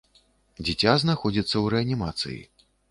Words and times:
Дзіця 0.65 0.95
знаходзіцца 1.03 1.53
ў 1.63 1.77
рэанімацыі. 1.77 2.41